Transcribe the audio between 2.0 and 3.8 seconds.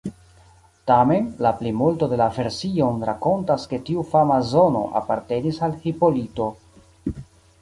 de la version rakontas